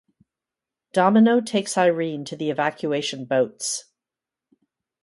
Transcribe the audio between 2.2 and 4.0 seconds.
to the evacuation boats.